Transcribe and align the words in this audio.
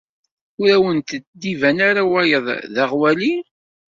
Ur 0.61 0.69
awent-d-iban 0.75 1.77
ara 1.89 2.03
waya 2.11 2.39
d 2.73 2.75
aɣwali? 2.83 3.33